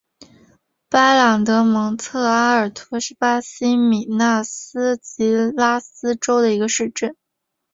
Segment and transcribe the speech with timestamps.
[0.89, 7.15] 巴朗德蒙特阿尔托是巴西米纳斯吉拉斯州的一个市镇。